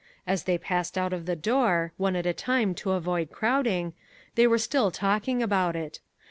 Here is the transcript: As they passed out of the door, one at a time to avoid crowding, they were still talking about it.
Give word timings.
As 0.25 0.45
they 0.45 0.57
passed 0.57 0.97
out 0.97 1.13
of 1.13 1.27
the 1.27 1.35
door, 1.35 1.93
one 1.95 2.15
at 2.15 2.25
a 2.25 2.33
time 2.33 2.73
to 2.73 2.93
avoid 2.93 3.29
crowding, 3.29 3.93
they 4.33 4.47
were 4.47 4.57
still 4.57 4.89
talking 4.89 5.43
about 5.43 5.75
it. 5.75 5.99